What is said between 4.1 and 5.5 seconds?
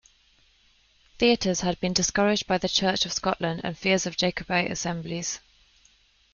Jacobite assemblies.